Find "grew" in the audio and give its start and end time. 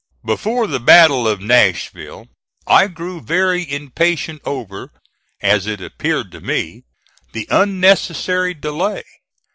2.87-3.21